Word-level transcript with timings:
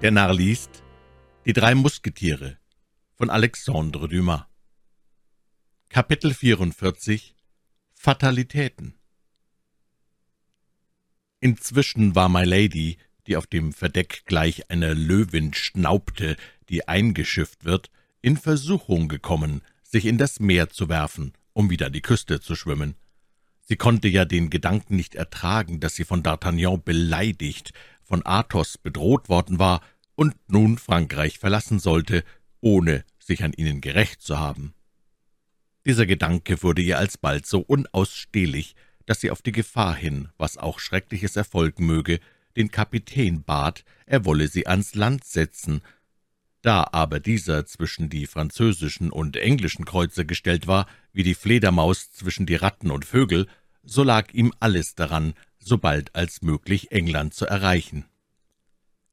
Der 0.00 0.12
Narr 0.12 0.32
liest 0.32 0.84
Die 1.44 1.52
drei 1.52 1.74
Musketiere 1.74 2.56
von 3.16 3.30
Alexandre 3.30 4.08
Dumas 4.08 4.44
Kapitel 5.88 6.32
44 6.32 7.34
Fatalitäten 7.94 8.94
Inzwischen 11.40 12.14
war 12.14 12.28
My 12.28 12.44
Lady, 12.44 12.98
die 13.26 13.36
auf 13.36 13.48
dem 13.48 13.72
Verdeck 13.72 14.22
gleich 14.24 14.70
einer 14.70 14.94
Löwin 14.94 15.52
schnaubte, 15.52 16.36
die 16.68 16.86
eingeschifft 16.86 17.64
wird, 17.64 17.90
in 18.20 18.36
Versuchung 18.36 19.08
gekommen, 19.08 19.62
sich 19.82 20.06
in 20.06 20.16
das 20.16 20.38
Meer 20.38 20.70
zu 20.70 20.88
werfen, 20.88 21.32
um 21.54 21.70
wieder 21.70 21.90
die 21.90 22.02
Küste 22.02 22.38
zu 22.40 22.54
schwimmen. 22.54 22.94
Sie 23.62 23.76
konnte 23.76 24.06
ja 24.06 24.24
den 24.24 24.48
Gedanken 24.48 24.94
nicht 24.94 25.16
ertragen, 25.16 25.80
dass 25.80 25.96
sie 25.96 26.04
von 26.04 26.22
D'Artagnan 26.22 26.78
beleidigt, 26.84 27.74
von 28.08 28.24
Athos 28.24 28.78
bedroht 28.78 29.28
worden 29.28 29.58
war 29.58 29.82
und 30.18 30.34
nun 30.48 30.78
Frankreich 30.78 31.38
verlassen 31.38 31.78
sollte, 31.78 32.24
ohne 32.60 33.04
sich 33.20 33.44
an 33.44 33.52
ihnen 33.52 33.80
gerecht 33.80 34.20
zu 34.20 34.36
haben. 34.36 34.74
Dieser 35.86 36.06
Gedanke 36.06 36.60
wurde 36.64 36.82
ihr 36.82 36.98
alsbald 36.98 37.46
so 37.46 37.60
unausstehlich, 37.60 38.74
dass 39.06 39.20
sie 39.20 39.30
auf 39.30 39.42
die 39.42 39.52
Gefahr 39.52 39.94
hin, 39.94 40.28
was 40.36 40.56
auch 40.56 40.80
Schreckliches 40.80 41.36
erfolgen 41.36 41.86
möge, 41.86 42.18
den 42.56 42.72
Kapitän 42.72 43.44
bat, 43.44 43.84
er 44.06 44.24
wolle 44.24 44.48
sie 44.48 44.66
ans 44.66 44.96
Land 44.96 45.22
setzen. 45.22 45.82
Da 46.62 46.88
aber 46.90 47.20
dieser 47.20 47.64
zwischen 47.64 48.08
die 48.08 48.26
französischen 48.26 49.10
und 49.10 49.36
englischen 49.36 49.84
Kreuzer 49.84 50.24
gestellt 50.24 50.66
war, 50.66 50.88
wie 51.12 51.22
die 51.22 51.36
Fledermaus 51.36 52.10
zwischen 52.10 52.44
die 52.44 52.56
Ratten 52.56 52.90
und 52.90 53.04
Vögel, 53.04 53.46
so 53.84 54.02
lag 54.02 54.34
ihm 54.34 54.52
alles 54.58 54.96
daran, 54.96 55.34
so 55.60 55.78
bald 55.78 56.16
als 56.16 56.42
möglich 56.42 56.90
England 56.90 57.34
zu 57.34 57.46
erreichen. 57.46 58.04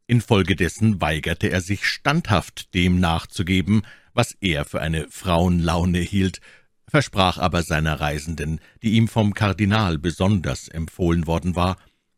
Infolgedessen 0.07 1.01
weigerte 1.01 1.49
er 1.49 1.61
sich 1.61 1.85
standhaft 1.85 2.73
dem 2.73 2.99
nachzugeben, 2.99 3.83
was 4.13 4.37
er 4.39 4.65
für 4.65 4.81
eine 4.81 5.07
Frauenlaune 5.09 5.99
hielt, 5.99 6.41
versprach 6.87 7.37
aber 7.37 7.63
seiner 7.63 7.99
Reisenden, 7.99 8.59
die 8.83 8.91
ihm 8.91 9.07
vom 9.07 9.33
Kardinal 9.33 9.97
besonders 9.97 10.67
empfohlen 10.67 11.27
worden 11.27 11.55
war, 11.55 11.77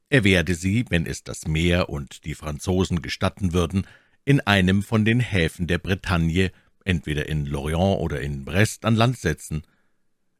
er 0.09 0.23
werde 0.23 0.55
sie, 0.55 0.85
wenn 0.89 1.05
es 1.05 1.23
das 1.23 1.47
Meer 1.47 1.89
und 1.89 2.23
die 2.25 2.35
Franzosen 2.35 3.01
gestatten 3.01 3.53
würden, 3.53 3.85
in 4.23 4.39
einem 4.41 4.83
von 4.83 5.03
den 5.03 5.19
Häfen 5.19 5.67
der 5.67 5.79
Bretagne, 5.79 6.51
entweder 6.85 7.27
in 7.27 7.45
Lorient 7.45 7.99
oder 7.99 8.21
in 8.21 8.45
Brest, 8.45 8.85
an 8.85 8.95
Land 8.95 9.17
setzen. 9.17 9.63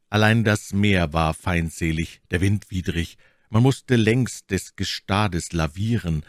Allein 0.08 0.44
das 0.44 0.72
Meer 0.72 1.12
war 1.12 1.34
feindselig, 1.34 2.22
der 2.30 2.40
Wind 2.40 2.70
widrig, 2.70 3.18
man 3.50 3.62
musste 3.62 3.96
längs 3.96 4.46
des 4.46 4.76
Gestades 4.76 5.52
lavieren. 5.52 6.22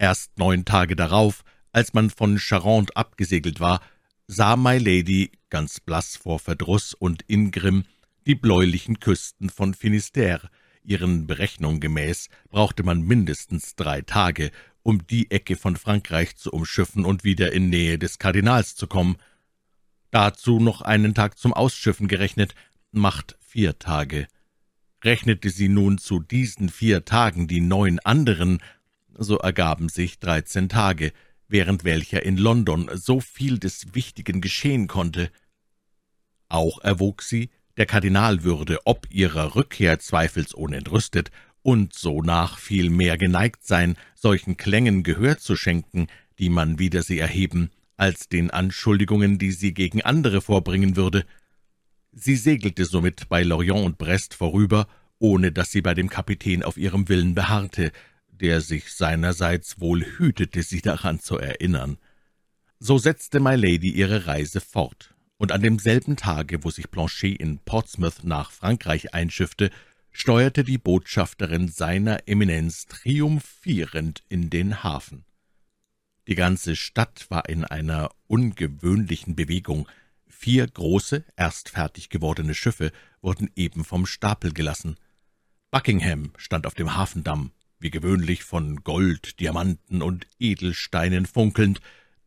Erst 0.00 0.38
neun 0.38 0.64
Tage 0.64 0.96
darauf, 0.96 1.44
als 1.72 1.92
man 1.92 2.08
von 2.08 2.38
Charente 2.38 2.96
abgesegelt 2.96 3.60
war, 3.60 3.82
sah 4.26 4.56
My 4.56 4.78
Lady, 4.78 5.30
ganz 5.50 5.78
blass 5.78 6.16
vor 6.16 6.38
Verdruß 6.38 6.94
und 6.94 7.22
Ingrimm, 7.28 7.84
die 8.26 8.34
bläulichen 8.34 8.98
Küsten 8.98 9.50
von 9.50 9.74
Finisterre. 9.74 10.48
Ihren 10.82 11.26
Berechnungen 11.26 11.80
gemäß 11.80 12.30
brauchte 12.48 12.82
man 12.82 13.02
mindestens 13.02 13.76
drei 13.76 14.00
Tage, 14.00 14.52
um 14.82 15.06
die 15.06 15.30
Ecke 15.30 15.54
von 15.54 15.76
Frankreich 15.76 16.34
zu 16.34 16.50
umschiffen 16.50 17.04
und 17.04 17.22
wieder 17.22 17.52
in 17.52 17.68
Nähe 17.68 17.98
des 17.98 18.18
Kardinals 18.18 18.76
zu 18.76 18.86
kommen. 18.86 19.18
Dazu 20.10 20.60
noch 20.60 20.80
einen 20.80 21.14
Tag 21.14 21.36
zum 21.36 21.52
Ausschiffen 21.52 22.08
gerechnet, 22.08 22.54
macht 22.90 23.36
vier 23.38 23.78
Tage. 23.78 24.28
Rechnete 25.04 25.50
sie 25.50 25.68
nun 25.68 25.98
zu 25.98 26.20
diesen 26.20 26.70
vier 26.70 27.04
Tagen 27.04 27.48
die 27.48 27.60
neun 27.60 27.98
anderen, 27.98 28.62
so 29.20 29.36
ergaben 29.36 29.88
sich 29.88 30.18
dreizehn 30.18 30.68
Tage, 30.68 31.12
während 31.46 31.84
welcher 31.84 32.24
in 32.24 32.36
London 32.36 32.90
so 32.94 33.20
viel 33.20 33.58
des 33.58 33.94
Wichtigen 33.94 34.40
geschehen 34.40 34.88
konnte. 34.88 35.30
Auch 36.48 36.80
erwog 36.80 37.22
sie, 37.22 37.50
der 37.76 37.86
Kardinal 37.86 38.42
würde 38.42 38.78
ob 38.84 39.06
ihrer 39.10 39.54
Rückkehr 39.54 40.00
zweifelsohne 40.00 40.78
entrüstet 40.78 41.30
und 41.62 41.92
sonach 41.92 42.58
viel 42.58 42.90
mehr 42.90 43.18
geneigt 43.18 43.66
sein, 43.66 43.96
solchen 44.14 44.56
Klängen 44.56 45.02
Gehör 45.02 45.38
zu 45.38 45.54
schenken, 45.54 46.06
die 46.38 46.48
man 46.48 46.78
wider 46.78 47.02
sie 47.02 47.18
erheben, 47.18 47.70
als 47.96 48.28
den 48.28 48.50
Anschuldigungen, 48.50 49.38
die 49.38 49.52
sie 49.52 49.74
gegen 49.74 50.02
andere 50.02 50.40
vorbringen 50.40 50.96
würde. 50.96 51.26
Sie 52.12 52.36
segelte 52.36 52.86
somit 52.86 53.28
bei 53.28 53.42
Lorient 53.42 53.84
und 53.84 53.98
Brest 53.98 54.34
vorüber, 54.34 54.88
ohne 55.18 55.52
dass 55.52 55.70
sie 55.70 55.82
bei 55.82 55.92
dem 55.92 56.08
Kapitän 56.08 56.62
auf 56.62 56.78
ihrem 56.78 57.08
Willen 57.10 57.34
beharrte, 57.34 57.92
der 58.40 58.60
sich 58.60 58.92
seinerseits 58.92 59.80
wohl 59.80 60.04
hütete, 60.04 60.62
sie 60.62 60.80
daran 60.80 61.20
zu 61.20 61.38
erinnern. 61.38 61.98
So 62.78 62.98
setzte 62.98 63.40
My 63.40 63.54
Lady 63.54 63.90
ihre 63.90 64.26
Reise 64.26 64.60
fort, 64.60 65.14
und 65.36 65.52
an 65.52 65.62
demselben 65.62 66.16
Tage, 66.16 66.64
wo 66.64 66.70
sich 66.70 66.90
Planchet 66.90 67.38
in 67.38 67.58
Portsmouth 67.58 68.24
nach 68.24 68.50
Frankreich 68.50 69.14
einschiffte, 69.14 69.70
steuerte 70.10 70.64
die 70.64 70.78
Botschafterin 70.78 71.68
seiner 71.68 72.26
Eminenz 72.26 72.86
triumphierend 72.86 74.22
in 74.28 74.50
den 74.50 74.82
Hafen. 74.82 75.24
Die 76.26 76.34
ganze 76.34 76.76
Stadt 76.76 77.26
war 77.28 77.48
in 77.48 77.64
einer 77.64 78.10
ungewöhnlichen 78.26 79.36
Bewegung, 79.36 79.88
Vier 80.42 80.66
große, 80.66 81.22
erst 81.36 81.68
fertig 81.68 82.08
gewordene 82.08 82.54
Schiffe 82.54 82.92
wurden 83.20 83.50
eben 83.56 83.84
vom 83.84 84.06
Stapel 84.06 84.54
gelassen. 84.54 84.96
Buckingham 85.70 86.32
stand 86.38 86.66
auf 86.66 86.72
dem 86.72 86.96
Hafendamm, 86.96 87.52
wie 87.80 87.90
gewöhnlich 87.90 88.44
von 88.44 88.84
Gold, 88.84 89.40
Diamanten 89.40 90.02
und 90.02 90.26
Edelsteinen 90.38 91.26
funkelnd, 91.26 91.80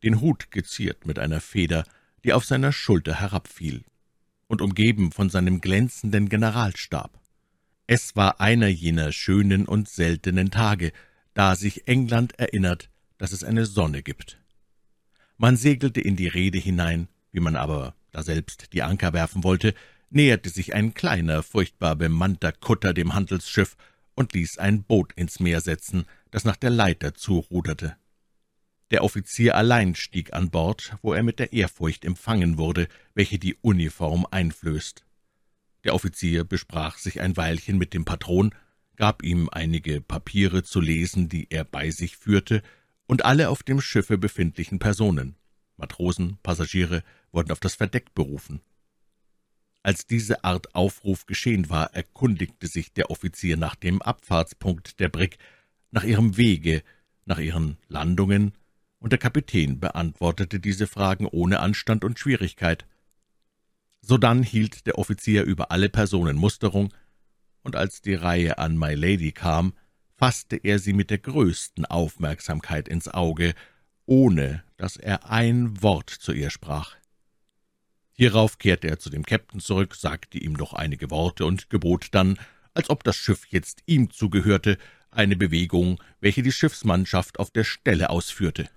den 0.03 0.19
Hut 0.19 0.51
geziert 0.51 1.05
mit 1.05 1.19
einer 1.19 1.39
Feder, 1.39 1.85
die 2.23 2.33
auf 2.33 2.43
seiner 2.43 2.71
Schulter 2.71 3.21
herabfiel, 3.21 3.83
und 4.47 4.61
umgeben 4.61 5.11
von 5.11 5.29
seinem 5.29 5.61
glänzenden 5.61 6.27
Generalstab. 6.27 7.19
Es 7.87 8.15
war 8.15 8.41
einer 8.41 8.67
jener 8.67 9.11
schönen 9.11 9.65
und 9.65 9.87
seltenen 9.87 10.51
Tage, 10.51 10.91
da 11.33 11.55
sich 11.55 11.87
England 11.87 12.37
erinnert, 12.39 12.89
dass 13.17 13.31
es 13.31 13.43
eine 13.43 13.65
Sonne 13.65 14.03
gibt. 14.03 14.39
Man 15.37 15.55
segelte 15.55 16.01
in 16.01 16.15
die 16.15 16.27
Rede 16.27 16.57
hinein, 16.57 17.07
wie 17.31 17.39
man 17.39 17.55
aber 17.55 17.95
daselbst 18.11 18.73
die 18.73 18.83
Anker 18.83 19.13
werfen 19.13 19.43
wollte, 19.43 19.73
näherte 20.09 20.49
sich 20.49 20.73
ein 20.73 20.93
kleiner, 20.93 21.43
furchtbar 21.43 21.95
bemannter 21.95 22.51
Kutter 22.51 22.93
dem 22.93 23.13
Handelsschiff 23.13 23.75
und 24.16 24.34
ließ 24.34 24.57
ein 24.57 24.84
Boot 24.84 25.13
ins 25.13 25.40
Meer 25.40 25.62
setzen, 25.62 26.06
das 26.31 26.46
nach 26.46 26.56
der 26.56 26.69
Leiter 26.69 27.13
zuruderte. 27.13 27.96
Der 28.91 29.03
Offizier 29.03 29.56
allein 29.56 29.96
stieg 29.96 30.34
an 30.34 30.51
Bord, 30.51 30.97
wo 31.01 31.13
er 31.13 31.24
mit 31.24 31.40
der 31.40 31.53
Ehrfurcht 31.53 32.06
empfangen 32.06 32.57
wurde, 32.57 32.88
welche 33.16 33.40
die 33.40 33.56
Uniform 33.56 34.28
einflößt. 34.29 35.03
Der 35.84 35.96
Offizier 35.96 36.44
besprach 36.44 36.97
sich 36.97 37.19
ein 37.19 37.35
Weilchen 37.35 37.78
mit 37.78 37.94
dem 37.94 38.06
Patron, 38.06 38.53
gab 38.96 39.24
ihm 39.24 39.50
einige 39.51 40.00
Papiere 40.00 40.63
zu 40.63 40.80
lesen, 40.80 41.28
die 41.28 41.47
er 41.50 41.63
bei 41.63 41.90
sich 41.90 42.18
führte, 42.18 42.62
und 43.06 43.25
alle 43.25 43.50
auf 43.50 43.63
dem 43.63 43.81
Schiffe 43.81 44.18
befindlichen 44.18 44.80
Personen. 44.80 45.35
Matrosen, 45.78 46.38
Passagiere 46.44 47.03
wurden 47.31 47.51
auf 47.51 47.59
das 47.59 47.75
Verdeck 47.75 48.13
berufen. 48.13 48.62
Als 49.83 50.07
diese 50.07 50.45
Art 50.45 50.75
Aufruf 50.75 51.25
geschehen 51.25 51.69
war, 51.69 51.94
erkundigte 51.94 52.67
sich 52.67 52.94
der 52.94 53.11
Offizier 53.11 53.57
nach 53.57 53.75
dem 53.75 54.01
Abfahrtspunkt 54.01 55.01
der 55.01 55.09
Brigg, 55.09 55.38
nach 55.91 56.05
ihrem 56.05 56.38
Wege, 56.38 56.83
nach 57.25 57.38
ihren 57.38 57.77
Landungen, 57.89 58.53
und 58.99 59.11
der 59.11 59.19
Kapitän 59.19 59.81
beantwortete 59.81 60.62
diese 60.62 60.88
Fragen 60.88 61.27
ohne 61.27 61.59
Anstand 61.59 62.06
und 62.06 62.18
Schwierigkeit. 62.18 62.85
Sodann 64.00 64.41
hielt 64.41 64.88
der 64.88 64.97
Offizier 64.97 65.44
über 65.44 65.69
alle 65.71 65.89
Personen 65.89 66.38
Musterung, 66.38 66.94
und 67.62 67.75
als 67.75 68.01
die 68.01 68.15
Reihe 68.15 68.57
an 68.59 68.77
My 68.77 68.94
Lady 68.94 69.33
kam, 69.33 69.74
fasste 70.15 70.56
er 70.56 70.80
sie 70.80 70.94
mit 70.94 71.09
der 71.09 71.18
größten 71.18 71.85
Aufmerksamkeit 71.85 72.88
ins 72.88 73.09
Auge, 73.09 73.53
ohne 74.06 74.63
dass 74.77 74.95
er 74.95 75.30
ein 75.30 75.81
Wort 75.81 76.09
zu 76.09 76.31
ihr 76.31 76.50
sprach. 76.50 76.95
Hierauf 78.13 78.60
kehrte 78.60 78.88
er 78.88 79.00
zu 79.00 79.10
dem 79.10 79.24
Käpt'n 79.24 79.60
zurück, 79.60 79.95
sagte 79.95 80.38
ihm 80.38 80.54
noch 80.54 80.74
einige 80.74 81.10
Worte 81.10 81.45
und 81.45 81.69
gebot 81.69 82.10
dann, 82.12 82.38
als 82.74 82.89
ob 82.89 83.04
das 83.04 83.15
Schiff 83.15 83.48
jetzt 83.50 83.81
ihm 83.86 84.12
zugehörte, 84.12 84.77
eine 85.10 85.36
Bewegung, 85.36 86.01
welche 86.19 86.44
die 86.44 86.51
Schiffsmannschaft 86.51 87.39
auf 87.39 87.51
der 87.51 87.63
Stelle 87.63 88.10
ausführte. 88.10 88.69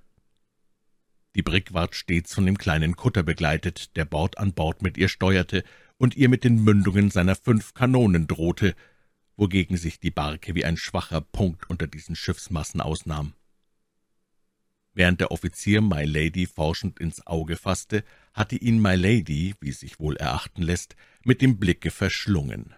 Die 1.34 1.42
Brigg 1.42 1.74
ward 1.74 1.94
stets 1.94 2.34
von 2.34 2.46
dem 2.46 2.56
kleinen 2.56 2.96
Kutter 2.96 3.22
begleitet, 3.22 3.94
der 3.96 4.06
Bord 4.06 4.38
an 4.38 4.54
Bord 4.54 4.80
mit 4.80 4.96
ihr 4.96 5.08
steuerte 5.08 5.64
und 5.98 6.16
ihr 6.16 6.30
mit 6.30 6.44
den 6.44 6.64
Mündungen 6.64 7.10
seiner 7.10 7.36
fünf 7.36 7.74
Kanonen 7.74 8.26
drohte, 8.26 8.74
wogegen 9.36 9.76
sich 9.76 10.00
die 10.00 10.10
Barke 10.10 10.54
wie 10.54 10.64
ein 10.64 10.78
schwacher 10.78 11.20
Punkt 11.20 11.68
unter 11.68 11.86
diesen 11.86 12.16
Schiffsmassen 12.16 12.80
ausnahm. 12.80 13.34
Während 14.94 15.20
der 15.20 15.30
Offizier 15.30 15.82
My 15.82 16.04
Lady 16.04 16.46
forschend 16.46 16.98
ins 16.98 17.26
Auge 17.26 17.56
fasste, 17.56 18.02
hatte 18.36 18.56
ihn 18.56 18.80
My 18.80 18.94
Lady, 18.94 19.54
wie 19.60 19.72
sich 19.72 19.98
wohl 19.98 20.16
erachten 20.16 20.62
lässt, 20.62 20.94
mit 21.24 21.42
dem 21.42 21.58
Blicke 21.58 21.90
verschlungen. 21.90 22.74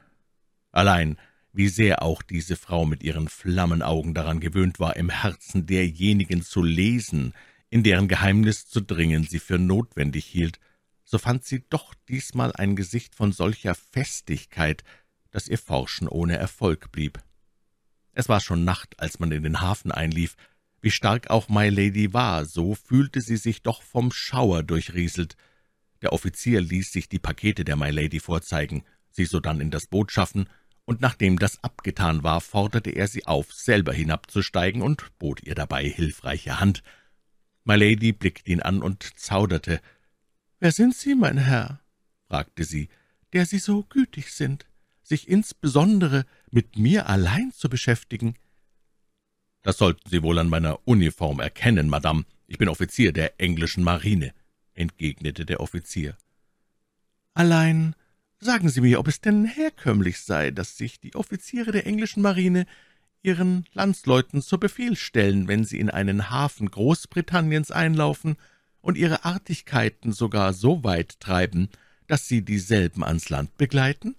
Allein 0.70 1.19
wie 1.52 1.69
sehr 1.69 2.02
auch 2.02 2.22
diese 2.22 2.56
Frau 2.56 2.87
mit 2.87 3.02
ihren 3.02 3.28
Flammenaugen 3.28 4.14
daran 4.14 4.38
gewöhnt 4.38 4.78
war, 4.78 4.96
im 4.96 5.10
Herzen 5.10 5.66
derjenigen 5.66 6.43
zu 6.43 6.62
lesen, 6.62 7.34
in 7.69 7.82
deren 7.82 8.06
Geheimnis 8.06 8.69
zu 8.69 8.81
dringen 8.81 9.25
sie 9.25 9.40
für 9.40 9.58
notwendig 9.58 10.25
hielt, 10.25 10.60
so 11.05 11.19
fand 11.19 11.44
sie 11.44 11.64
doch 11.69 11.94
diesmal 12.08 12.52
ein 12.52 12.76
Gesicht 12.76 13.14
von 13.14 13.32
solcher 13.32 13.75
Festigkeit, 13.75 14.84
dass 15.31 15.49
ihr 15.49 15.58
Forschen 15.58 16.06
ohne 16.06 16.37
Erfolg 16.37 16.93
blieb. 16.93 17.19
Es 18.12 18.28
war 18.28 18.40
schon 18.40 18.64
Nacht, 18.64 19.00
als 19.00 19.19
man 19.19 19.32
in 19.32 19.43
den 19.43 19.61
Hafen 19.61 19.90
einlief. 19.90 20.37
Wie 20.81 20.90
stark 20.90 21.31
auch 21.31 21.49
My 21.49 21.69
Lady 21.69 22.12
war, 22.12 22.44
so 22.44 22.75
fühlte 22.75 23.20
sie 23.20 23.37
sich 23.37 23.62
doch 23.62 23.82
vom 23.82 24.12
Schauer 24.12 24.62
durchrieselt. 24.62 25.37
Der 26.02 26.12
Offizier 26.12 26.60
ließ 26.60 26.92
sich 26.92 27.08
die 27.08 27.18
Pakete 27.18 27.64
der 27.64 27.76
My 27.76 27.90
Lady 27.90 28.20
vorzeigen, 28.20 28.84
sie 29.10 29.24
sodann 29.24 29.60
in 29.60 29.70
das 29.70 29.86
Boot 29.86 30.12
schaffen, 30.12 30.48
und 30.84 31.02
nachdem 31.02 31.38
das 31.38 31.62
abgetan 31.62 32.22
war, 32.22 32.40
forderte 32.40 32.90
er 32.90 33.08
sie 33.08 33.26
auf, 33.26 33.52
selber 33.52 33.92
hinabzusteigen 33.92 34.80
und 34.80 35.18
bot 35.18 35.42
ihr 35.42 35.54
dabei 35.54 35.86
hilfreiche 35.86 36.60
Hand. 36.60 36.82
My 37.64 37.76
Lady 37.76 38.12
blickte 38.12 38.50
ihn 38.50 38.62
an 38.62 38.80
und 38.80 39.02
zauderte. 39.18 39.82
»Wer 40.60 40.72
sind 40.72 40.96
Sie, 40.96 41.14
mein 41.14 41.36
Herr?« 41.36 41.80
fragte 42.26 42.64
sie, 42.64 42.88
»der 43.34 43.44
Sie 43.44 43.58
so 43.58 43.82
gütig 43.82 44.32
sind, 44.32 44.64
sich 45.02 45.28
insbesondere 45.28 46.24
mit 46.50 46.78
mir 46.78 47.06
allein 47.06 47.52
zu 47.52 47.68
beschäftigen?« 47.68 48.36
»Das 49.62 49.76
sollten 49.76 50.08
Sie 50.08 50.22
wohl 50.22 50.38
an 50.38 50.48
meiner 50.48 50.86
Uniform 50.88 51.40
erkennen, 51.40 51.90
Madame. 51.90 52.24
Ich 52.46 52.56
bin 52.56 52.68
Offizier 52.68 53.12
der 53.12 53.38
englischen 53.38 53.84
Marine«, 53.84 54.32
entgegnete 54.78 55.44
der 55.44 55.60
Offizier. 55.60 56.16
»Allein 57.34 57.94
sagen 58.40 58.69
Sie 58.69 58.80
mir, 58.80 59.00
ob 59.00 59.08
es 59.08 59.20
denn 59.20 59.44
herkömmlich 59.44 60.20
sei, 60.20 60.50
dass 60.50 60.76
sich 60.76 61.00
die 61.00 61.14
Offiziere 61.14 61.72
der 61.72 61.86
englischen 61.86 62.22
Marine 62.22 62.66
Ihren 63.22 63.66
Landsleuten 63.72 64.42
zu 64.42 64.58
Befehl 64.58 64.96
stellen, 64.96 65.48
wenn 65.48 65.64
Sie 65.64 65.78
in 65.78 65.90
einen 65.90 66.30
Hafen 66.30 66.70
Großbritanniens 66.70 67.70
einlaufen 67.70 68.36
und 68.80 68.96
Ihre 68.96 69.25
Artigkeiten 69.25 70.12
sogar 70.12 70.52
so 70.52 70.84
weit 70.84 71.19
treiben, 71.20 71.69
dass 72.06 72.28
Sie 72.28 72.42
dieselben 72.42 73.04
ans 73.04 73.28
Land 73.28 73.56
begleiten?« 73.56 74.14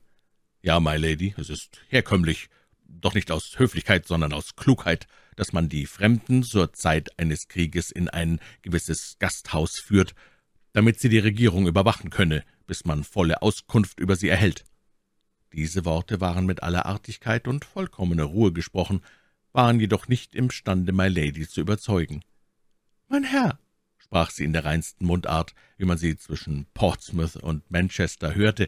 »Ja, 0.62 0.82
my 0.82 0.98
Lady, 0.98 1.34
es 1.38 1.50
ist 1.50 1.80
herkömmlich, 1.88 2.50
doch 2.84 3.14
nicht 3.14 3.32
aus 3.32 3.58
Höflichkeit, 3.58 4.06
sondern 4.06 4.34
aus 4.34 4.58
Klugheit, 4.58 5.08
dass 5.38 5.54
man 5.54 5.70
die 5.70 5.86
Fremden 5.86 6.44
zur 6.44 6.74
Zeit 6.74 7.18
eines 7.18 7.48
Krieges 7.48 7.92
in 7.92 8.10
ein 8.10 8.42
gewisses 8.62 9.16
Gasthaus 9.20 9.80
führt, 9.80 10.14
damit 10.74 11.00
sie 11.00 11.10
die 11.10 11.20
Regierung 11.20 11.68
überwachen 11.68 12.10
könne, 12.10 12.44
bis 12.68 12.86
man 12.86 13.04
volle 13.04 13.42
Auskunft 13.42 14.00
über 14.00 14.16
sie 14.16 14.30
erhält.« 14.30 14.66
diese 15.54 15.84
Worte 15.86 16.22
waren 16.22 16.46
mit 16.46 16.62
aller 16.64 16.86
Artigkeit 16.86 17.48
und 17.48 17.66
vollkommener 17.66 18.26
Ruhe 18.26 18.54
gesprochen, 18.54 19.02
waren 19.52 19.80
jedoch 19.80 20.08
nicht 20.08 20.36
imstande, 20.36 20.94
My 20.94 21.08
Lady 21.08 21.48
zu 21.48 21.62
überzeugen. 21.62 22.22
»Mein 23.08 23.24
Herr«, 23.24 23.60
sprach 23.98 24.30
sie 24.30 24.44
in 24.44 24.54
der 24.54 24.66
reinsten 24.66 25.08
Mundart, 25.08 25.56
wie 25.78 25.86
man 25.86 25.98
sie 25.98 26.18
zwischen 26.18 26.68
Portsmouth 26.76 27.36
und 27.36 27.70
Manchester 27.72 28.36
hörte, 28.36 28.68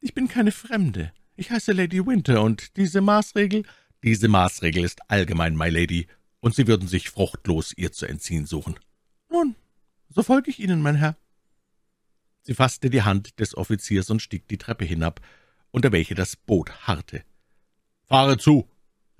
»ich 0.00 0.12
bin 0.12 0.28
keine 0.28 0.52
Fremde. 0.52 1.12
Ich 1.36 1.50
heiße 1.50 1.72
Lady 1.72 2.04
Winter, 2.06 2.42
und 2.42 2.76
diese 2.76 3.00
Maßregel...« 3.00 3.64
»Diese 4.02 4.28
Maßregel 4.28 4.84
ist 4.84 5.00
allgemein, 5.10 5.56
My 5.56 5.68
Lady, 5.68 6.06
und 6.40 6.54
Sie 6.54 6.66
würden 6.66 6.88
sich 6.88 7.10
fruchtlos 7.10 7.74
ihr 7.76 7.92
zu 7.92 8.06
entziehen 8.06 8.46
suchen.« 8.46 8.76
»Nun, 9.30 9.56
so 10.08 10.22
folge 10.22 10.50
ich 10.50 10.58
Ihnen, 10.58 10.82
mein 10.82 10.96
Herr.« 10.96 11.16
Sie 12.42 12.54
fasste 12.54 12.90
die 12.90 13.02
Hand 13.02 13.38
des 13.38 13.56
Offiziers 13.56 14.10
und 14.10 14.20
stieg 14.20 14.48
die 14.48 14.58
Treppe 14.58 14.84
hinab, 14.84 15.20
unter 15.70 15.92
welche 15.92 16.14
das 16.14 16.36
Boot 16.36 16.70
harrte. 16.86 17.24
»Fahre 18.06 18.38
zu!« 18.38 18.68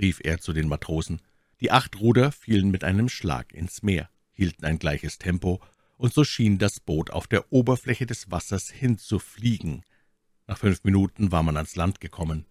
rief 0.00 0.20
er 0.22 0.38
zu 0.38 0.52
den 0.52 0.68
Matrosen. 0.68 1.20
Die 1.60 1.70
acht 1.70 2.00
Ruder 2.00 2.32
fielen 2.32 2.70
mit 2.70 2.84
einem 2.84 3.08
Schlag 3.08 3.52
ins 3.52 3.82
Meer, 3.82 4.08
hielten 4.32 4.64
ein 4.64 4.78
gleiches 4.78 5.18
Tempo, 5.18 5.60
und 5.96 6.14
so 6.14 6.24
schien 6.24 6.58
das 6.58 6.80
Boot 6.80 7.10
auf 7.10 7.26
der 7.26 7.52
Oberfläche 7.52 8.06
des 8.06 8.30
Wassers 8.30 8.70
hinzufliegen. 8.70 9.84
Nach 10.46 10.56
fünf 10.56 10.82
Minuten 10.82 11.30
war 11.30 11.42
man 11.42 11.56
ans 11.56 11.76
Land 11.76 12.00
gekommen. 12.00 12.46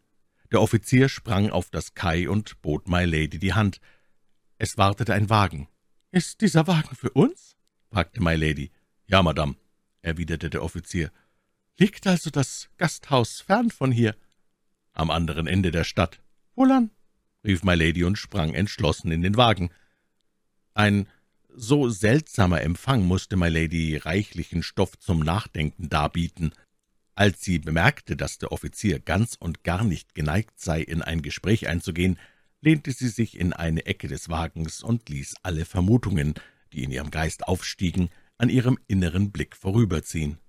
Der 0.51 0.61
Offizier 0.61 1.09
sprang 1.09 1.49
auf 1.49 1.69
das 1.69 1.95
Kai 1.95 2.29
und 2.29 2.61
bot 2.61 2.87
My 2.87 3.05
Lady 3.05 3.39
die 3.39 3.53
Hand. 3.53 3.81
Es 4.59 4.77
wartete 4.77 5.13
ein 5.13 5.29
Wagen. 5.29 5.67
»Ist 6.11 6.41
dieser 6.41 6.67
Wagen 6.67 6.95
für 6.95 7.09
uns?« 7.11 7.55
fragte 7.91 8.21
My 8.21 8.35
Lady. 8.35 8.71
»Ja, 9.07 9.23
Madame«, 9.23 9.55
erwiderte 10.01 10.49
der 10.49 10.63
Offizier. 10.63 11.11
»Liegt 11.77 12.07
also 12.07 12.29
das 12.29 12.69
Gasthaus 12.77 13.41
fern 13.41 13.71
von 13.71 13.91
hier?« 13.91 14.15
»Am 14.93 15.09
anderen 15.11 15.47
Ende 15.47 15.71
der 15.71 15.83
Stadt.« 15.83 16.21
»Wohlan?« 16.55 16.91
rief 17.43 17.63
My 17.63 17.75
Lady 17.75 18.03
und 18.03 18.17
sprang 18.17 18.53
entschlossen 18.53 19.11
in 19.11 19.21
den 19.21 19.37
Wagen. 19.37 19.71
Ein 20.73 21.07
so 21.55 21.89
seltsamer 21.89 22.61
Empfang 22.61 23.05
musste 23.05 23.35
My 23.35 23.49
Lady 23.49 23.97
reichlichen 23.97 24.63
Stoff 24.63 24.97
zum 24.99 25.19
Nachdenken 25.19 25.89
darbieten. 25.89 26.53
Als 27.15 27.41
sie 27.41 27.59
bemerkte, 27.59 28.15
dass 28.15 28.37
der 28.37 28.51
Offizier 28.51 28.99
ganz 28.99 29.35
und 29.37 29.63
gar 29.63 29.83
nicht 29.83 30.15
geneigt 30.15 30.59
sei, 30.59 30.81
in 30.81 31.01
ein 31.01 31.21
Gespräch 31.21 31.67
einzugehen, 31.67 32.17
lehnte 32.61 32.91
sie 32.91 33.09
sich 33.09 33.37
in 33.37 33.53
eine 33.53 33.85
Ecke 33.85 34.07
des 34.07 34.29
Wagens 34.29 34.83
und 34.83 35.09
ließ 35.09 35.35
alle 35.43 35.65
Vermutungen, 35.65 36.35
die 36.71 36.83
in 36.83 36.91
ihrem 36.91 37.11
Geist 37.11 37.47
aufstiegen, 37.47 38.09
an 38.39 38.49
ihrem 38.49 38.79
inneren 38.87 39.31
Blick 39.31 39.55
vorüberziehen 39.55 40.39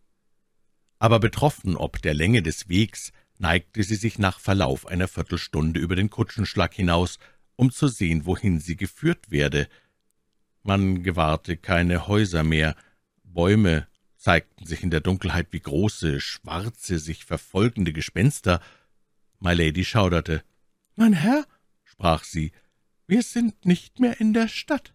aber 1.00 1.18
betroffen 1.18 1.76
ob 1.76 2.00
der 2.02 2.14
Länge 2.14 2.42
des 2.42 2.68
Wegs, 2.68 3.12
neigte 3.38 3.82
sie 3.82 3.96
sich 3.96 4.18
nach 4.18 4.38
Verlauf 4.38 4.86
einer 4.86 5.08
Viertelstunde 5.08 5.80
über 5.80 5.96
den 5.96 6.10
Kutschenschlag 6.10 6.74
hinaus, 6.74 7.18
um 7.56 7.72
zu 7.72 7.88
sehen, 7.88 8.26
wohin 8.26 8.60
sie 8.60 8.76
geführt 8.76 9.30
werde. 9.30 9.66
Man 10.62 11.02
gewahrte 11.02 11.56
keine 11.56 12.06
Häuser 12.06 12.44
mehr, 12.44 12.76
Bäume 13.24 13.88
zeigten 14.16 14.66
sich 14.66 14.82
in 14.82 14.90
der 14.90 15.00
Dunkelheit 15.00 15.48
wie 15.52 15.60
große, 15.60 16.20
schwarze, 16.20 16.98
sich 16.98 17.24
verfolgende 17.24 17.94
Gespenster. 17.94 18.60
My 19.38 19.54
Lady 19.54 19.86
schauderte. 19.86 20.44
»Mein 20.96 21.14
Herr«, 21.14 21.46
sprach 21.82 22.24
sie, 22.24 22.52
»wir 23.06 23.22
sind 23.22 23.64
nicht 23.64 24.00
mehr 24.00 24.20
in 24.20 24.34
der 24.34 24.48
Stadt.« 24.48 24.92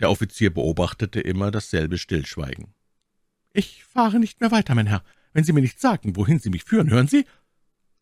Der 0.00 0.10
Offizier 0.10 0.52
beobachtete 0.52 1.20
immer 1.20 1.50
dasselbe 1.50 1.98
Stillschweigen. 1.98 2.74
»Ich 3.52 3.84
fahre 3.84 4.18
nicht 4.18 4.40
mehr 4.40 4.50
weiter, 4.50 4.74
mein 4.74 4.86
Herr 4.86 5.02
wenn 5.36 5.44
Sie 5.44 5.52
mir 5.52 5.60
nicht 5.60 5.78
sagen, 5.78 6.16
wohin 6.16 6.38
Sie 6.38 6.48
mich 6.48 6.64
führen, 6.64 6.88
hören 6.88 7.08
Sie?« 7.08 7.26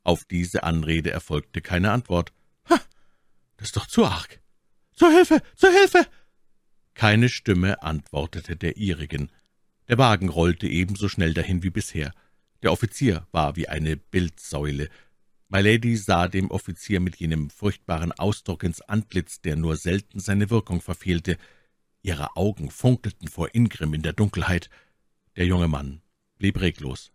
Auf 0.04 0.24
diese 0.24 0.62
Anrede 0.62 1.10
erfolgte 1.10 1.60
keine 1.60 1.90
Antwort. 1.90 2.32
»Ha, 2.70 2.80
das 3.56 3.68
ist 3.68 3.76
doch 3.76 3.88
zu 3.88 4.06
arg! 4.06 4.40
Zur 4.92 5.10
Hilfe, 5.10 5.42
zur 5.56 5.72
Hilfe!« 5.72 6.06
Keine 6.94 7.28
Stimme 7.28 7.82
antwortete 7.82 8.54
der 8.54 8.76
ihrigen. 8.76 9.32
Der 9.88 9.98
Wagen 9.98 10.28
rollte 10.28 10.68
ebenso 10.68 11.08
schnell 11.08 11.34
dahin 11.34 11.64
wie 11.64 11.70
bisher. 11.70 12.12
Der 12.62 12.70
Offizier 12.70 13.26
war 13.32 13.56
wie 13.56 13.66
eine 13.66 13.96
Bildsäule. 13.96 14.88
My 15.48 15.60
Lady 15.60 15.96
sah 15.96 16.28
dem 16.28 16.52
Offizier 16.52 17.00
mit 17.00 17.16
jenem 17.16 17.50
furchtbaren 17.50 18.12
Ausdruck 18.12 18.62
ins 18.62 18.80
Antlitz, 18.80 19.40
der 19.40 19.56
nur 19.56 19.74
selten 19.74 20.20
seine 20.20 20.50
Wirkung 20.50 20.80
verfehlte. 20.80 21.36
Ihre 22.04 22.36
Augen 22.36 22.70
funkelten 22.70 23.28
vor 23.28 23.54
Ingrimm 23.54 23.94
in 23.94 24.02
der 24.02 24.12
Dunkelheit. 24.12 24.68
Der 25.36 25.46
junge 25.46 25.68
Mann 25.68 26.02
blieb 26.36 26.60
reglos. 26.60 27.10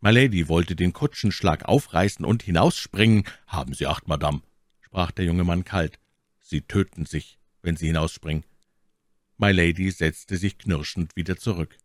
My 0.00 0.12
Lady 0.12 0.46
wollte 0.46 0.76
den 0.76 0.92
Kutschenschlag 0.92 1.64
aufreißen 1.64 2.24
und 2.24 2.44
hinausspringen. 2.44 3.24
»Haben 3.48 3.74
Sie 3.74 3.88
Acht, 3.88 4.06
Madame«, 4.06 4.42
sprach 4.80 5.10
der 5.10 5.24
junge 5.24 5.42
Mann 5.42 5.64
kalt. 5.64 5.98
»Sie 6.38 6.60
töten 6.60 7.04
sich, 7.04 7.40
wenn 7.62 7.76
Sie 7.76 7.88
hinausspringen.« 7.88 8.44
My 9.38 9.50
Lady 9.50 9.90
setzte 9.90 10.36
sich 10.36 10.56
knirschend 10.56 11.16
wieder 11.16 11.36
zurück. 11.36 11.76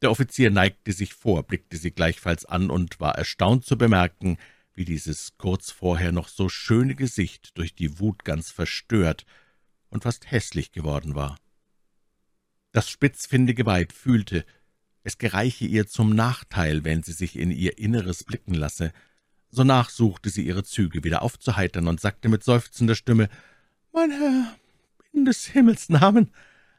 Der 0.00 0.10
Offizier 0.10 0.50
neigte 0.50 0.92
sich 0.94 1.12
vor, 1.12 1.42
blickte 1.42 1.76
sie 1.76 1.90
gleichfalls 1.90 2.46
an 2.46 2.70
und 2.70 2.98
war 2.98 3.16
erstaunt 3.16 3.66
zu 3.66 3.76
bemerken, 3.76 4.38
wie 4.72 4.86
dieses 4.86 5.36
kurz 5.36 5.70
vorher 5.70 6.12
noch 6.12 6.28
so 6.28 6.48
schöne 6.48 6.94
Gesicht 6.94 7.58
durch 7.58 7.74
die 7.74 7.98
Wut 7.98 8.24
ganz 8.24 8.50
verstört 8.50 9.26
und 9.90 10.04
fast 10.04 10.30
hässlich 10.30 10.72
geworden 10.72 11.14
war. 11.14 11.36
Das 12.72 12.88
spitzfindige 12.88 13.66
Weib 13.66 13.92
fühlte, 13.92 14.44
es 15.02 15.18
gereiche 15.18 15.66
ihr 15.66 15.86
zum 15.86 16.14
Nachteil, 16.14 16.84
wenn 16.84 17.02
sie 17.02 17.12
sich 17.12 17.36
in 17.36 17.50
ihr 17.50 17.78
Inneres 17.78 18.24
blicken 18.24 18.54
lasse. 18.54 18.92
Sonach 19.50 19.90
suchte 19.90 20.30
sie 20.30 20.46
ihre 20.46 20.62
Züge 20.62 21.02
wieder 21.02 21.22
aufzuheitern 21.22 21.88
und 21.88 22.00
sagte 22.00 22.28
mit 22.28 22.44
seufzender 22.44 22.94
Stimme, 22.94 23.28
»Mein 23.92 24.10
Herr, 24.12 24.56
in 25.12 25.24
des 25.24 25.46
Himmels 25.46 25.88
Namen, 25.88 26.30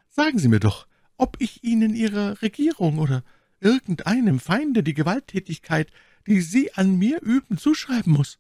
sagen 0.10 0.40
Sie 0.40 0.48
mir 0.48 0.60
doch, 0.60 0.88
ob 1.18 1.36
ich 1.40 1.64
Ihnen 1.64 1.94
Ihrer 1.94 2.42
Regierung 2.42 3.00
oder 3.00 3.24
irgendeinem 3.60 4.40
Feinde 4.40 4.84
die 4.84 4.94
Gewalttätigkeit, 4.94 5.92
die 6.28 6.42
Sie 6.42 6.74
an 6.74 6.98
mir 6.98 7.22
üben, 7.22 7.58
zuschreiben 7.58 8.14
muss.« 8.14 8.40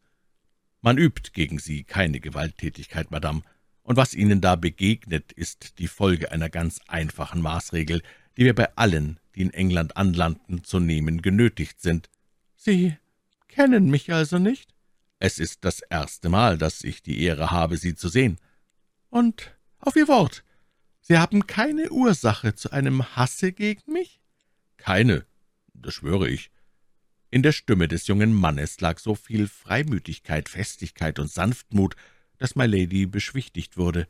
»Man 0.81 0.97
übt 0.97 1.31
gegen 1.33 1.59
Sie 1.59 1.83
keine 1.83 2.19
Gewalttätigkeit, 2.19 3.11
Madame, 3.11 3.41
und 3.83 3.97
was 3.97 4.13
Ihnen 4.13 4.41
da 4.41 4.55
begegnet, 4.55 5.31
ist 5.31 5.79
die 5.79 5.87
Folge 5.87 6.31
einer 6.31 6.49
ganz 6.49 6.79
einfachen 6.87 7.41
Maßregel, 7.41 8.01
die 8.37 8.45
wir 8.45 8.55
bei 8.55 8.75
allen, 8.75 9.19
die 9.35 9.41
in 9.41 9.53
England 9.53 9.97
anlanden, 9.97 10.63
zu 10.63 10.79
nehmen 10.79 11.21
genötigt 11.21 11.81
sind. 11.81 12.09
»Sie 12.55 12.95
kennen 13.47 13.89
mich 13.89 14.13
also 14.13 14.37
nicht?« 14.37 14.73
Es 15.19 15.39
ist 15.39 15.65
das 15.65 15.81
erste 15.81 16.29
Mal, 16.29 16.57
dass 16.57 16.83
ich 16.83 17.03
die 17.03 17.21
Ehre 17.21 17.51
habe, 17.51 17.77
Sie 17.77 17.95
zu 17.95 18.09
sehen. 18.09 18.39
Und 19.09 19.55
auf 19.79 19.95
Ihr 19.95 20.07
Wort, 20.07 20.43
Sie 21.01 21.17
haben 21.17 21.47
keine 21.47 21.91
Ursache 21.91 22.55
zu 22.55 22.71
einem 22.71 23.15
Hasse 23.15 23.51
gegen 23.51 23.91
mich? 23.91 24.21
Keine, 24.77 25.25
das 25.73 25.95
schwöre 25.95 26.29
ich. 26.29 26.51
In 27.29 27.43
der 27.43 27.51
Stimme 27.51 27.87
des 27.87 28.07
jungen 28.07 28.33
Mannes 28.33 28.79
lag 28.81 28.99
so 28.99 29.15
viel 29.15 29.47
Freimütigkeit, 29.47 30.49
Festigkeit 30.49 31.17
und 31.17 31.31
Sanftmut, 31.31 31.95
dass 32.41 32.55
My 32.55 32.65
Lady 32.65 33.05
beschwichtigt 33.05 33.77
wurde. 33.77 34.07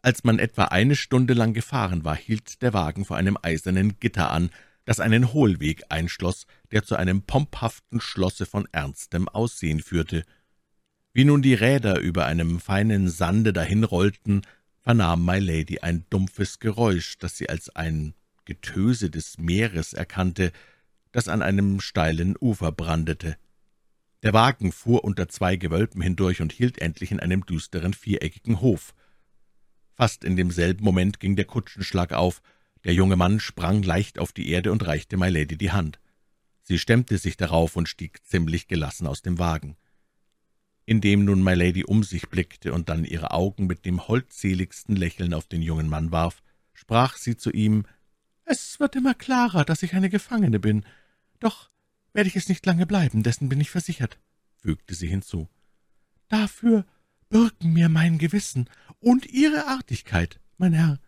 Als 0.00 0.24
man 0.24 0.38
etwa 0.38 0.64
eine 0.64 0.96
Stunde 0.96 1.34
lang 1.34 1.52
gefahren 1.52 2.02
war, 2.02 2.16
hielt 2.16 2.62
der 2.62 2.72
Wagen 2.72 3.04
vor 3.04 3.18
einem 3.18 3.36
eisernen 3.42 4.00
Gitter 4.00 4.30
an, 4.30 4.48
das 4.86 4.98
einen 4.98 5.34
Hohlweg 5.34 5.82
einschloss, 5.90 6.46
der 6.70 6.84
zu 6.84 6.96
einem 6.96 7.20
pomphaften 7.20 8.00
Schlosse 8.00 8.46
von 8.46 8.66
ernstem 8.72 9.28
Aussehen 9.28 9.80
führte. 9.80 10.24
Wie 11.12 11.26
nun 11.26 11.42
die 11.42 11.52
Räder 11.52 12.00
über 12.00 12.24
einem 12.24 12.60
feinen 12.60 13.10
Sande 13.10 13.52
dahinrollten, 13.52 14.40
vernahm 14.80 15.22
My 15.26 15.38
Lady 15.38 15.80
ein 15.80 16.06
dumpfes 16.08 16.60
Geräusch, 16.60 17.18
das 17.18 17.36
sie 17.36 17.50
als 17.50 17.68
ein 17.76 18.14
Getöse 18.46 19.10
des 19.10 19.36
Meeres 19.36 19.92
erkannte, 19.92 20.50
das 21.12 21.28
an 21.28 21.42
einem 21.42 21.80
steilen 21.80 22.36
Ufer 22.40 22.72
brandete. 22.72 23.36
Der 24.22 24.32
Wagen 24.32 24.72
fuhr 24.72 25.04
unter 25.04 25.28
zwei 25.28 25.56
Gewölben 25.56 26.02
hindurch 26.02 26.40
und 26.40 26.52
hielt 26.52 26.78
endlich 26.78 27.12
in 27.12 27.20
einem 27.20 27.46
düsteren, 27.46 27.94
viereckigen 27.94 28.60
Hof. 28.60 28.94
Fast 29.94 30.24
in 30.24 30.36
demselben 30.36 30.84
Moment 30.84 31.20
ging 31.20 31.36
der 31.36 31.44
Kutschenschlag 31.44 32.12
auf, 32.12 32.42
der 32.84 32.94
junge 32.94 33.16
Mann 33.16 33.40
sprang 33.40 33.82
leicht 33.82 34.18
auf 34.18 34.32
die 34.32 34.48
Erde 34.50 34.72
und 34.72 34.86
reichte 34.86 35.16
My 35.16 35.28
Lady 35.28 35.56
die 35.56 35.72
Hand. 35.72 36.00
Sie 36.62 36.78
stemmte 36.78 37.18
sich 37.18 37.36
darauf 37.36 37.76
und 37.76 37.88
stieg 37.88 38.24
ziemlich 38.24 38.68
gelassen 38.68 39.06
aus 39.06 39.22
dem 39.22 39.38
Wagen. 39.38 39.76
Indem 40.84 41.24
nun 41.24 41.42
My 41.42 41.54
Lady 41.54 41.84
um 41.84 42.02
sich 42.02 42.28
blickte 42.28 42.72
und 42.72 42.88
dann 42.88 43.04
ihre 43.04 43.30
Augen 43.30 43.66
mit 43.66 43.84
dem 43.84 44.08
holdseligsten 44.08 44.96
Lächeln 44.96 45.34
auf 45.34 45.46
den 45.46 45.62
jungen 45.62 45.88
Mann 45.88 46.12
warf, 46.12 46.42
sprach 46.72 47.16
sie 47.16 47.36
zu 47.36 47.50
ihm, 47.50 47.84
»Es 48.44 48.80
wird 48.80 48.96
immer 48.96 49.14
klarer, 49.14 49.64
dass 49.64 49.82
ich 49.82 49.94
eine 49.94 50.08
Gefangene 50.10 50.58
bin. 50.58 50.84
Doch 51.40 51.70
werde 52.12 52.28
ich 52.28 52.36
es 52.36 52.48
nicht 52.48 52.64
lange 52.66 52.86
bleiben, 52.86 53.22
dessen 53.22 53.48
bin 53.48 53.60
ich 53.60 53.70
versichert«, 53.70 54.18
fügte 54.56 54.94
sie 54.94 55.08
hinzu. 55.08 55.48
»Dafür 56.28 56.84
bürgen 57.28 57.72
mir 57.72 57.88
mein 57.88 58.18
Gewissen 58.18 58.68
und 59.00 59.26
Ihre 59.26 59.66
Artigkeit, 59.66 60.40
mein 60.56 60.72
Herr.« 60.72 60.98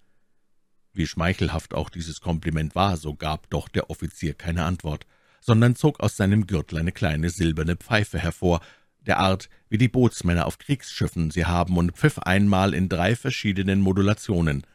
Wie 0.93 1.07
schmeichelhaft 1.07 1.75
auch 1.75 1.91
dieses 1.91 2.21
Kompliment 2.21 2.75
war, 2.75 2.97
so 2.97 3.15
gab 3.15 3.49
doch 3.51 3.69
der 3.69 3.91
Offizier 3.91 4.35
keine 4.35 4.65
Antwort, 4.65 5.07
sondern 5.41 5.77
zog 5.77 6.01
aus 6.01 6.17
seinem 6.17 6.47
Gürtel 6.47 6.79
eine 6.79 6.93
kleine 6.93 7.31
silberne 7.31 7.77
Pfeife 7.77 8.19
hervor, 8.19 8.61
der 9.01 9.19
Art, 9.19 9.49
wie 9.69 9.79
die 9.79 9.89
Bootsmänner 9.89 10.47
auf 10.47 10.59
Kriegsschiffen 10.59 11.31
sie 11.31 11.47
haben, 11.47 11.79
und 11.79 11.93
pfiff 11.93 12.19
einmal 12.19 12.75
in 12.75 12.89
drei 12.89 13.17
verschiedenen 13.17 13.81
Modulationen. 13.81 14.67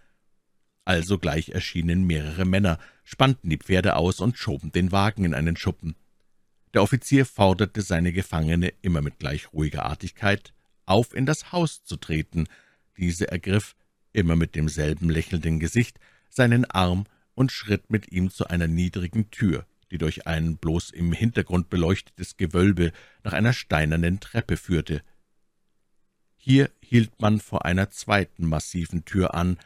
Alsogleich 0.83 1.49
erschienen 1.49 2.05
mehrere 2.05 2.45
Männer, 2.45 2.79
spannten 3.03 3.49
die 3.49 3.57
Pferde 3.57 3.95
aus 3.95 4.19
und 4.19 4.37
schoben 4.37 4.71
den 4.71 4.91
Wagen 4.91 5.25
in 5.25 5.33
einen 5.33 5.57
Schuppen. 5.57 5.95
Der 6.75 6.83
Offizier 6.83 7.25
forderte 7.25 7.81
seine 7.81 8.11
Gefangene 8.11 8.73
immer 8.81 9.01
mit 9.01 9.17
gleich 9.17 9.53
ruhiger 9.53 9.85
Artigkeit 9.85 10.53
auf, 10.85 11.15
in 11.15 11.25
das 11.25 11.53
Haus 11.53 11.85
zu 11.85 11.95
treten. 11.95 12.49
Diese 12.97 13.31
ergriff, 13.31 13.77
immer 14.11 14.35
mit 14.35 14.55
demselben 14.55 15.09
lächelnden 15.09 15.61
Gesicht, 15.61 16.01
seinen 16.29 16.65
Arm 16.65 17.05
und 17.33 17.53
schritt 17.53 17.89
mit 17.89 18.11
ihm 18.11 18.29
zu 18.29 18.47
einer 18.47 18.67
niedrigen 18.67 19.31
Tür, 19.31 19.65
die 19.89 19.97
durch 19.97 20.27
ein 20.27 20.57
bloß 20.57 20.89
im 20.89 21.13
Hintergrund 21.13 21.69
beleuchtetes 21.69 22.35
Gewölbe 22.35 22.91
nach 23.23 23.31
einer 23.31 23.53
steinernen 23.53 24.19
Treppe 24.19 24.57
führte. 24.57 25.01
Hier 26.35 26.69
hielt 26.81 27.21
man 27.21 27.39
vor 27.39 27.63
einer 27.63 27.89
zweiten 27.89 28.45
massiven 28.47 29.05
Tür 29.05 29.33
an, 29.33 29.57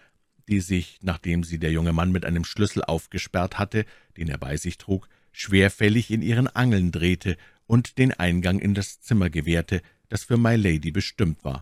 die 0.48 0.60
sich, 0.60 1.00
nachdem 1.02 1.44
sie 1.44 1.58
der 1.58 1.72
junge 1.72 1.92
Mann 1.92 2.12
mit 2.12 2.24
einem 2.24 2.46
Schlüssel 2.46 2.84
aufgesperrt 2.84 3.58
hatte, 3.58 3.88
den 4.16 4.30
er 4.30 4.38
bei 4.38 4.58
sich 4.58 4.78
trug, 4.78 5.10
schwerfällig 5.40 6.12
in 6.12 6.22
ihren 6.22 6.48
Angeln 6.48 6.92
drehte 6.92 7.38
und 7.66 7.98
den 7.98 8.14
Eingang 8.14 8.60
in 8.60 8.74
das 8.74 9.00
Zimmer 9.00 9.30
gewährte, 9.30 9.82
das 10.10 10.24
für 10.24 10.38
My 10.38 10.56
Lady 10.56 10.92
bestimmt 10.92 11.44
war. 11.44 11.62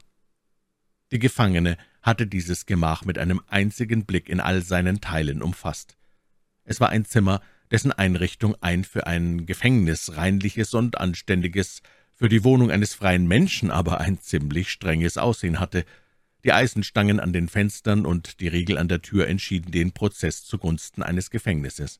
Die 1.11 1.19
Gefangene 1.19 1.77
hatte 2.01 2.27
dieses 2.27 2.65
Gemach 2.65 3.05
mit 3.05 3.17
einem 3.17 3.41
einzigen 3.47 4.05
Blick 4.05 4.29
in 4.29 4.39
all 4.39 4.61
seinen 4.61 4.99
Teilen 4.99 5.41
umfasst. 5.41 5.97
Es 6.63 6.79
war 6.79 6.89
ein 6.89 7.05
Zimmer, 7.05 7.41
dessen 7.71 7.91
Einrichtung 7.91 8.55
ein 8.61 8.83
für 8.83 9.07
ein 9.07 9.45
Gefängnis 9.45 10.15
reinliches 10.15 10.73
und 10.73 10.97
anständiges, 10.97 11.81
für 12.13 12.29
die 12.29 12.43
Wohnung 12.43 12.71
eines 12.71 12.95
freien 12.95 13.27
Menschen 13.27 13.69
aber 13.69 13.99
ein 13.99 14.19
ziemlich 14.19 14.71
strenges 14.71 15.17
Aussehen 15.17 15.59
hatte. 15.59 15.85
Die 16.43 16.51
Eisenstangen 16.51 17.19
an 17.19 17.31
den 17.31 17.47
Fenstern 17.47 18.05
und 18.05 18.39
die 18.39 18.47
Riegel 18.47 18.77
an 18.77 18.87
der 18.87 19.01
Tür 19.01 19.27
entschieden 19.27 19.71
den 19.71 19.91
Prozess 19.91 20.43
zugunsten 20.43 21.03
eines 21.03 21.29
Gefängnisses. 21.29 21.99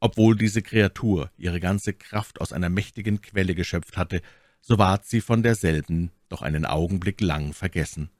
Obwohl 0.00 0.36
diese 0.36 0.62
Kreatur 0.62 1.30
ihre 1.36 1.60
ganze 1.60 1.92
Kraft 1.92 2.40
aus 2.40 2.52
einer 2.52 2.68
mächtigen 2.68 3.22
Quelle 3.22 3.54
geschöpft 3.54 3.96
hatte, 3.96 4.20
so 4.60 4.78
ward 4.78 5.06
sie 5.06 5.20
von 5.20 5.42
derselben 5.42 6.10
doch 6.28 6.42
einen 6.42 6.66
Augenblick 6.66 7.20
lang 7.20 7.52
vergessen. 7.52 8.10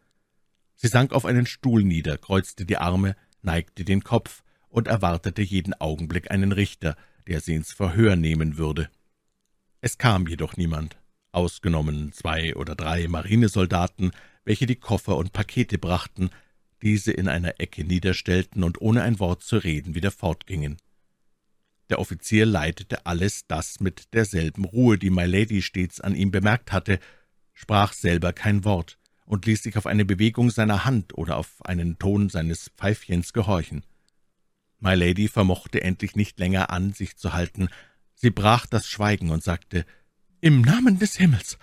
Sie 0.74 0.88
sank 0.88 1.12
auf 1.12 1.24
einen 1.24 1.46
Stuhl 1.46 1.82
nieder, 1.82 2.18
kreuzte 2.18 2.66
die 2.66 2.76
Arme, 2.76 3.16
neigte 3.42 3.84
den 3.84 4.04
Kopf 4.04 4.42
und 4.68 4.88
erwartete 4.88 5.42
jeden 5.42 5.74
Augenblick 5.74 6.30
einen 6.30 6.52
Richter, 6.52 6.96
der 7.26 7.40
sie 7.40 7.54
ins 7.54 7.72
Verhör 7.72 8.16
nehmen 8.16 8.58
würde. 8.58 8.90
Es 9.80 9.98
kam 9.98 10.26
jedoch 10.26 10.56
niemand, 10.56 10.96
ausgenommen 11.32 12.12
zwei 12.12 12.54
oder 12.54 12.74
drei 12.74 13.08
Marinesoldaten, 13.08 14.12
welche 14.44 14.66
die 14.66 14.76
Koffer 14.76 15.16
und 15.16 15.32
Pakete 15.32 15.78
brachten, 15.78 16.30
diese 16.82 17.12
in 17.12 17.28
einer 17.28 17.58
Ecke 17.58 17.84
niederstellten 17.84 18.62
und 18.62 18.80
ohne 18.80 19.02
ein 19.02 19.18
Wort 19.18 19.42
zu 19.42 19.56
reden 19.56 19.94
wieder 19.94 20.10
fortgingen. 20.10 20.76
Der 21.88 21.98
Offizier 21.98 22.46
leitete 22.46 23.06
alles 23.06 23.46
das 23.46 23.80
mit 23.80 24.12
derselben 24.12 24.64
Ruhe, 24.64 24.98
die 24.98 25.10
My 25.10 25.24
Lady 25.24 25.62
stets 25.62 26.00
an 26.00 26.16
ihm 26.16 26.30
bemerkt 26.30 26.72
hatte, 26.72 26.98
sprach 27.52 27.92
selber 27.92 28.32
kein 28.32 28.64
Wort 28.64 28.98
und 29.24 29.46
ließ 29.46 29.62
sich 29.62 29.76
auf 29.76 29.86
eine 29.86 30.04
Bewegung 30.04 30.50
seiner 30.50 30.84
Hand 30.84 31.16
oder 31.16 31.36
auf 31.36 31.64
einen 31.64 31.98
Ton 31.98 32.28
seines 32.28 32.70
Pfeifchens 32.76 33.32
gehorchen. 33.32 33.84
My 34.78 34.94
Lady 34.94 35.28
vermochte 35.28 35.82
endlich 35.82 36.16
nicht 36.16 36.38
länger 36.38 36.70
an 36.70 36.92
sich 36.92 37.16
zu 37.16 37.32
halten. 37.32 37.68
Sie 38.14 38.30
brach 38.30 38.66
das 38.66 38.88
Schweigen 38.88 39.30
und 39.30 39.42
sagte, 39.42 39.86
»Im 40.40 40.60
Namen 40.60 40.98
des 40.98 41.16
Himmels! 41.16 41.58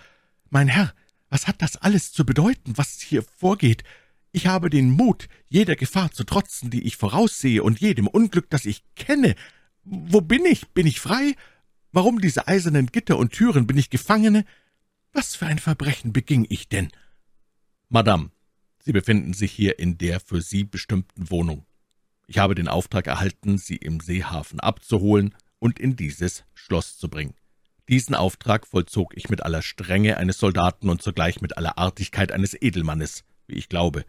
Mein 0.50 0.68
Herr, 0.68 0.94
was 1.28 1.46
hat 1.46 1.62
das 1.62 1.76
alles 1.76 2.12
zu 2.12 2.24
bedeuten, 2.24 2.76
was 2.76 3.00
hier 3.00 3.22
vorgeht? 3.22 3.84
Ich 4.32 4.46
habe 4.46 4.68
den 4.68 4.90
Mut, 4.90 5.28
jeder 5.48 5.76
Gefahr 5.76 6.10
zu 6.10 6.24
trotzen, 6.24 6.70
die 6.70 6.82
ich 6.82 6.96
voraussehe, 6.96 7.62
und 7.62 7.80
jedem 7.80 8.08
Unglück, 8.08 8.50
das 8.50 8.64
ich 8.66 8.82
kenne. 8.96 9.36
Wo 9.84 10.20
bin 10.20 10.44
ich? 10.46 10.68
Bin 10.68 10.86
ich 10.86 11.00
frei? 11.00 11.34
Warum 11.92 12.20
diese 12.20 12.48
eisernen 12.48 12.86
Gitter 12.86 13.18
und 13.18 13.32
Türen? 13.32 13.66
Bin 13.66 13.78
ich 13.78 13.90
Gefangene? 13.90 14.44
Was 15.12 15.36
für 15.36 15.46
ein 15.46 15.58
Verbrechen 15.58 16.12
beging 16.12 16.46
ich 16.48 16.68
denn?« 16.68 16.90
»Madame, 17.88 18.30
Sie 18.80 18.92
befinden 18.92 19.32
sich 19.32 19.52
hier 19.52 19.78
in 19.78 19.96
der 19.96 20.20
für 20.20 20.42
Sie 20.42 20.64
bestimmten 20.64 21.30
Wohnung. 21.30 21.64
Ich 22.26 22.38
habe 22.38 22.54
den 22.54 22.68
Auftrag 22.68 23.06
erhalten, 23.06 23.58
Sie 23.58 23.76
im 23.76 24.00
Seehafen 24.00 24.60
abzuholen 24.60 25.34
und 25.58 25.78
in 25.78 25.96
dieses 25.96 26.44
Schloss 26.54 26.98
zu 26.98 27.08
bringen. 27.08 27.34
Diesen 27.88 28.14
Auftrag 28.14 28.66
vollzog 28.66 29.16
ich 29.16 29.28
mit 29.28 29.42
aller 29.42 29.62
Strenge 29.62 30.16
eines 30.16 30.38
Soldaten 30.38 30.88
und 30.88 31.02
zugleich 31.02 31.40
mit 31.40 31.56
aller 31.58 31.78
Artigkeit 31.78 32.32
eines 32.32 32.54
Edelmannes, 32.60 33.24
wie 33.46 33.54
ich 33.54 33.68
glaube. 33.68 34.04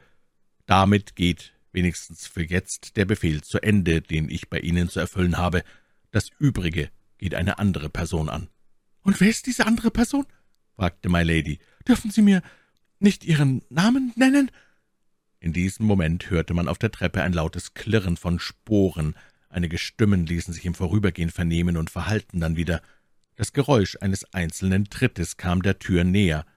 Damit 0.65 1.15
geht 1.15 1.53
wenigstens 1.75 2.25
für 2.25 2.43
jetzt 2.43 2.97
der 2.97 3.05
Befehl 3.05 3.41
zu 3.41 3.61
Ende, 3.61 4.01
den 4.01 4.29
ich 4.29 4.49
bei 4.49 4.59
Ihnen 4.59 4.89
zu 4.89 4.99
erfüllen 4.99 5.37
habe. 5.37 5.63
Das 6.09 6.29
Übrige 6.39 6.89
geht 7.19 7.35
eine 7.35 7.59
andere 7.59 7.89
Person 7.89 8.29
an. 8.29 8.49
»Und 9.03 9.21
wer 9.21 9.29
ist 9.29 9.45
diese 9.45 9.67
andere 9.67 9.91
Person?« 9.91 10.25
fragte 10.75 11.09
My 11.09 11.21
Lady. 11.21 11.59
»Dürfen 11.87 12.09
Sie 12.09 12.23
mir 12.23 12.41
nicht 12.99 13.23
Ihren 13.23 13.61
Namen 13.69 14.13
nennen?« 14.15 14.49
in 15.45 15.53
diesem 15.53 15.85
Moment 15.85 16.31
hörte 16.31 16.55
man 16.55 16.67
auf 16.67 16.79
der 16.79 16.91
Treppe 16.91 17.21
ein 17.21 17.31
lautes 17.31 17.75
Klirren 17.75 18.17
von 18.17 18.39
Sporen, 18.39 19.13
einige 19.47 19.77
Stimmen 19.77 20.25
ließen 20.25 20.51
sich 20.55 20.65
im 20.65 20.73
Vorübergehen 20.73 21.29
vernehmen 21.29 21.77
und 21.77 21.91
verhallten 21.91 22.39
dann 22.39 22.55
wieder. 22.55 22.81
Das 23.35 23.53
Geräusch 23.53 23.95
eines 24.01 24.33
einzelnen 24.33 24.89
Trittes 24.89 25.37
kam 25.37 25.61
der 25.61 25.77
Tür 25.77 26.03
näher. 26.03 26.47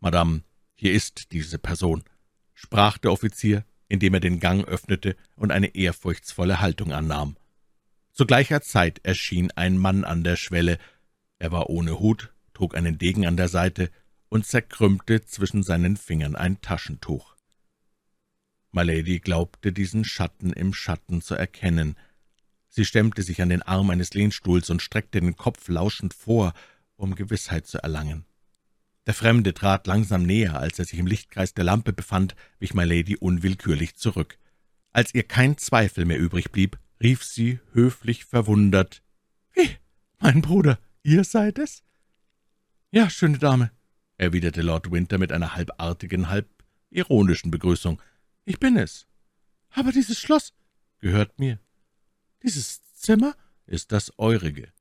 »Madame, 0.00 0.42
hier 0.74 0.94
ist 0.94 1.32
diese 1.32 1.58
Person«, 1.58 2.02
sprach 2.54 2.96
der 2.96 3.12
Offizier, 3.12 3.62
indem 3.88 4.14
er 4.14 4.20
den 4.20 4.40
Gang 4.40 4.64
öffnete 4.64 5.16
und 5.36 5.52
eine 5.52 5.74
ehrfurchtsvolle 5.74 6.60
Haltung 6.60 6.92
annahm. 6.92 7.36
Zu 8.12 8.26
gleicher 8.26 8.62
Zeit 8.62 9.00
erschien 9.04 9.50
ein 9.52 9.76
Mann 9.76 10.04
an 10.04 10.24
der 10.24 10.36
Schwelle. 10.36 10.78
Er 11.38 11.52
war 11.52 11.68
ohne 11.68 11.98
Hut, 12.00 12.32
trug 12.54 12.74
einen 12.74 12.98
Degen 12.98 13.26
an 13.26 13.36
der 13.36 13.48
Seite 13.48 13.90
und 14.28 14.46
zerkrümmte 14.46 15.24
zwischen 15.24 15.62
seinen 15.62 15.96
Fingern 15.96 16.34
ein 16.34 16.60
Taschentuch. 16.60 17.36
Milady 18.72 19.20
glaubte, 19.20 19.72
diesen 19.72 20.04
Schatten 20.04 20.52
im 20.52 20.74
Schatten 20.74 21.22
zu 21.22 21.34
erkennen. 21.34 21.96
Sie 22.68 22.84
stemmte 22.84 23.22
sich 23.22 23.40
an 23.40 23.48
den 23.48 23.62
Arm 23.62 23.90
eines 23.90 24.12
Lehnstuhls 24.14 24.68
und 24.70 24.82
streckte 24.82 25.20
den 25.20 25.36
Kopf 25.36 25.68
lauschend 25.68 26.12
vor, 26.12 26.52
um 26.96 27.14
Gewissheit 27.14 27.66
zu 27.66 27.78
erlangen. 27.78 28.26
Der 29.06 29.14
Fremde 29.14 29.54
trat 29.54 29.86
langsam 29.86 30.24
näher, 30.24 30.58
als 30.58 30.80
er 30.80 30.84
sich 30.84 30.98
im 30.98 31.06
Lichtkreis 31.06 31.54
der 31.54 31.64
Lampe 31.64 31.92
befand, 31.92 32.34
wich 32.58 32.74
My 32.74 32.84
Lady 32.84 33.16
unwillkürlich 33.16 33.94
zurück. 33.94 34.38
Als 34.92 35.14
ihr 35.14 35.22
kein 35.22 35.56
Zweifel 35.58 36.04
mehr 36.04 36.18
übrig 36.18 36.50
blieb, 36.50 36.78
rief 37.00 37.22
sie 37.22 37.60
höflich 37.72 38.24
verwundert, 38.24 39.02
»Wie, 39.54 39.70
mein 40.18 40.42
Bruder, 40.42 40.78
ihr 41.02 41.22
seid 41.22 41.58
es?« 41.58 41.84
»Ja, 42.90 43.08
schöne 43.08 43.38
Dame«, 43.38 43.70
erwiderte 44.18 44.62
Lord 44.62 44.90
Winter 44.90 45.18
mit 45.18 45.30
einer 45.30 45.54
halbartigen, 45.54 46.28
halb 46.28 46.48
ironischen 46.90 47.50
Begrüßung. 47.50 48.02
»Ich 48.44 48.58
bin 48.58 48.76
es.« 48.76 49.06
»Aber 49.70 49.92
dieses 49.92 50.18
Schloss 50.18 50.52
gehört 50.98 51.38
mir. 51.38 51.60
Dieses 52.42 52.82
Zimmer 52.94 53.36
ist 53.66 53.92
das 53.92 54.18
eurige. 54.18 54.72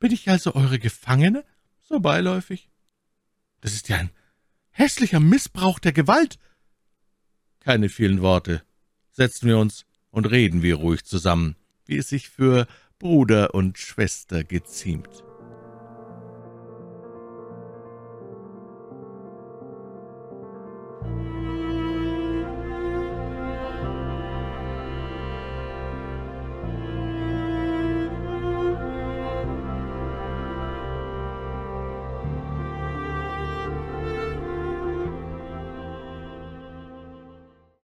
Bin 0.00 0.10
ich 0.10 0.28
also 0.28 0.54
eure 0.56 0.80
Gefangene?« 0.80 1.44
»So 1.82 2.00
beiläufig.« 2.00 2.71
»Das 3.62 3.72
ist 3.72 3.88
ja 3.88 3.96
ein 3.96 4.10
hässlicher 4.70 5.20
Missbrauch 5.20 5.78
der 5.78 5.92
Gewalt.« 5.92 6.38
»Keine 7.60 7.88
vielen 7.88 8.20
Worte. 8.20 8.62
Setzen 9.12 9.48
wir 9.48 9.56
uns 9.56 9.86
und 10.10 10.26
reden 10.26 10.62
wir 10.62 10.74
ruhig 10.74 11.04
zusammen, 11.04 11.56
wie 11.86 11.96
es 11.96 12.08
sich 12.08 12.28
für 12.28 12.66
Bruder 12.98 13.54
und 13.54 13.78
Schwester 13.78 14.44
geziemt.« 14.44 15.24